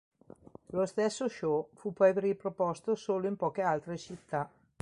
[0.71, 4.49] Lo stesso show fu poi riproposto solo in poche altre città.